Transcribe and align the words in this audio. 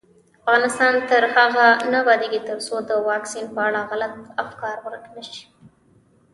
افغانستان 0.39 0.93
تر 1.09 1.23
هغو 1.33 1.67
نه 1.91 1.97
ابادیږي، 2.03 2.39
ترڅو 2.49 2.75
د 2.89 2.91
واکسین 3.09 3.45
په 3.55 3.61
اړه 3.67 3.81
غلط 3.91 4.13
افکار 4.43 4.75
ورک 4.85 5.05
نشي. 5.15 5.43